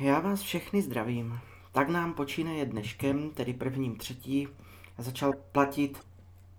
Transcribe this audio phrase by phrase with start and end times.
[0.00, 1.40] Já vás všechny zdravím.
[1.72, 4.48] Tak nám počínaje dneškem, tedy prvním třetí,
[4.98, 6.06] začal platit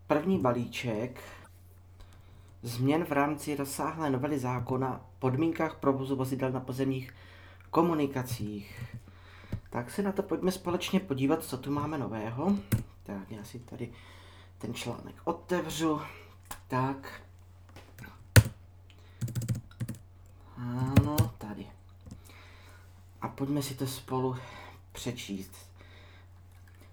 [0.08, 1.24] první balíček
[2.62, 7.14] změn v rámci rozsáhlé novely zákona o podmínkách provozu vozidel na pozemních
[7.70, 8.96] komunikacích.
[9.70, 12.56] Tak se na to pojďme společně podívat, co tu máme nového.
[13.04, 13.92] Tak já si tady
[14.58, 16.02] ten článek otevřu.
[16.68, 17.22] Tak.
[20.58, 21.68] Ano, tady.
[23.22, 24.36] A pojďme si to spolu
[24.92, 25.52] přečíst.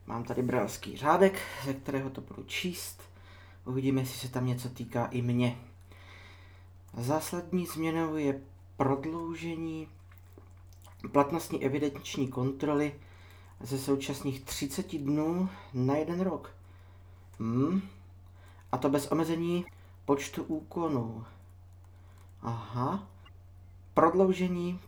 [0.07, 3.03] Mám tady bralský řádek, ze kterého to budu číst.
[3.65, 5.59] Uvidíme, jestli se tam něco týká i mě.
[6.97, 8.41] Zásadní změnou je
[8.77, 9.89] prodloužení
[11.13, 12.95] platnostní evidenční kontroly
[13.61, 16.55] ze současných 30 dnů na jeden rok.
[17.39, 17.83] Hmm.
[18.73, 19.65] A to bez omezení
[20.05, 21.25] počtu úkonů.
[22.43, 23.09] Aha.
[23.95, 24.81] Prodloužení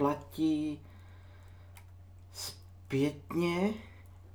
[0.00, 0.80] platí
[2.32, 3.74] zpětně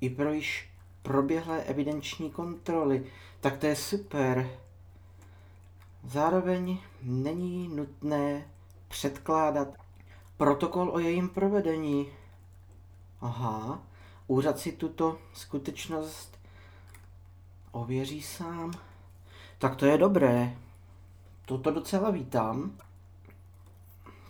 [0.01, 0.69] i pro již
[1.01, 3.11] proběhlé evidenční kontroly.
[3.39, 4.49] Tak to je super.
[6.03, 8.47] Zároveň není nutné
[8.87, 9.67] předkládat
[10.37, 12.11] protokol o jejím provedení.
[13.21, 13.81] Aha,
[14.27, 16.39] úřad si tuto skutečnost
[17.71, 18.71] ověří sám.
[19.57, 20.57] Tak to je dobré.
[21.45, 22.77] Toto docela vítám.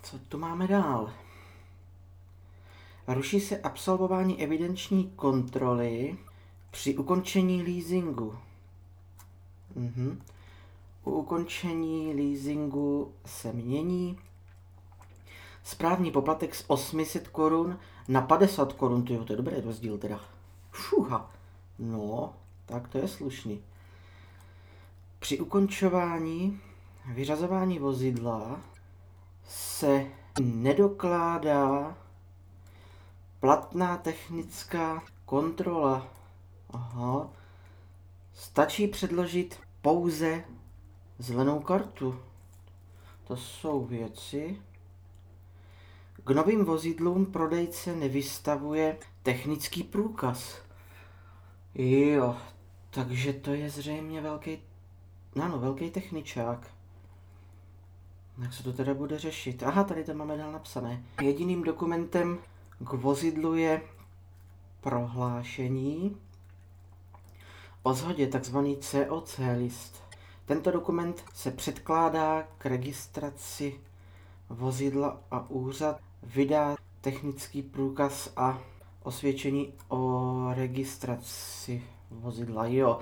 [0.04, 1.25] Co tu máme dál?
[3.08, 6.18] Ruší se absolvování evidenční kontroly
[6.72, 8.36] při ukončení leasingu.
[9.76, 10.22] Mhm.
[11.04, 14.18] U ukončení leasingu se mění
[15.64, 19.04] správní poplatek z 800 korun na 50 korun.
[19.04, 20.20] To je dobrý rozdíl teda.
[20.72, 21.32] Fuha.
[21.80, 22.34] No,
[22.66, 23.62] tak to je slušný.
[25.20, 26.60] Při ukončování
[27.14, 28.62] vyřazování vozidla
[29.48, 30.06] se
[30.42, 31.98] nedokládá
[33.46, 36.08] platná technická kontrola.
[36.70, 37.30] Aha.
[38.34, 40.44] Stačí předložit pouze
[41.20, 42.20] zelenou kartu.
[43.28, 44.62] To jsou věci.
[46.24, 50.62] K novým vozidlům prodejce nevystavuje technický průkaz.
[51.76, 52.38] Jo,
[52.90, 54.58] takže to je zřejmě velký,
[55.42, 56.68] ano, velký techničák.
[58.42, 59.64] Jak se to teda bude řešit?
[59.64, 61.04] Aha, tady to máme dál napsané.
[61.22, 62.40] Jediným dokumentem
[62.84, 63.82] k vozidlu je
[64.82, 66.18] prohlášení
[67.84, 70.04] o zhodě, takzvaný COC list.
[70.46, 73.80] Tento dokument se předkládá k registraci
[74.50, 78.60] vozidla a úřad vydá technický průkaz a
[79.04, 82.68] osvědčení o registraci vozidla.
[82.68, 83.00] Jo,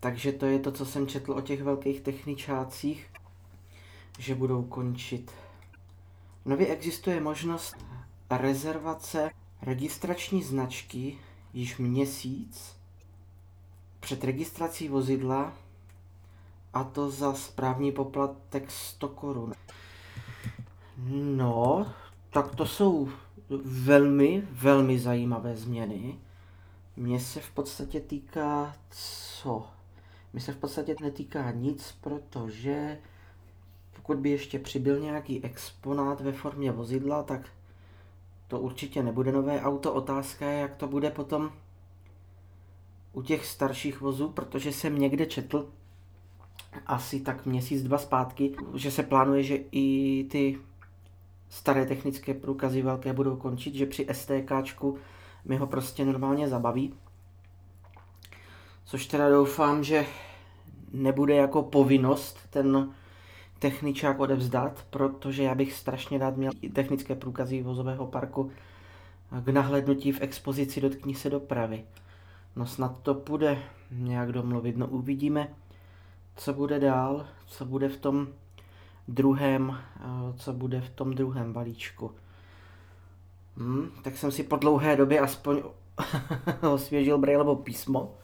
[0.00, 3.10] takže to je to, co jsem četl o těch velkých techničácích,
[4.18, 5.30] že budou končit.
[6.44, 7.76] Nově existuje možnost
[8.38, 9.30] rezervace
[9.62, 11.18] registrační značky
[11.52, 12.76] již měsíc
[14.00, 15.52] před registrací vozidla
[16.74, 19.52] a to za správní poplatek 100 korun.
[21.36, 21.92] No,
[22.30, 23.08] tak to jsou
[23.64, 26.18] velmi, velmi zajímavé změny.
[26.96, 29.66] Mně se v podstatě týká co?
[30.32, 32.98] Mně se v podstatě netýká nic, protože
[33.96, 37.48] pokud by ještě přibyl nějaký exponát ve formě vozidla, tak
[38.52, 39.92] to určitě nebude nové auto.
[39.94, 41.52] Otázka je, jak to bude potom
[43.12, 45.68] u těch starších vozů, protože jsem někde četl
[46.86, 50.58] asi tak měsíc, dva zpátky, že se plánuje, že i ty
[51.48, 54.98] staré technické průkazy velké budou končit, že při STKčku
[55.44, 56.94] mi ho prostě normálně zabaví.
[58.84, 60.06] Což teda doufám, že
[60.92, 62.94] nebude jako povinnost ten
[63.62, 68.50] techničák odevzdat, protože já bych strašně rád měl technické průkazy vozového parku
[69.44, 71.84] k nahlednutí v expozici Dotkni se dopravy.
[72.56, 73.58] No snad to půjde
[73.90, 75.48] nějak domluvit, no uvidíme,
[76.36, 78.28] co bude dál, co bude v tom
[79.08, 80.02] druhém, eh,
[80.36, 82.10] co bude v tom druhém balíčku.
[83.56, 85.62] Hmm, tak jsem si po dlouhé době aspoň
[86.72, 88.14] osvěžil Brailleovo písmo.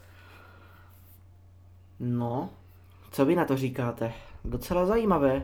[1.99, 2.49] No,
[3.11, 4.13] co vy na to říkáte?
[4.45, 5.43] Docela zajímavé.